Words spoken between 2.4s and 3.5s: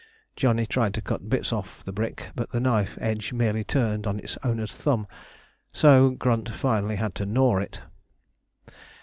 the knife edge